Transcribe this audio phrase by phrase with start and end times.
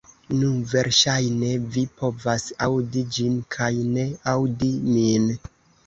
[0.37, 5.35] Nu, verŝajne vi povas aŭdi ĝin kaj ne aŭdi min.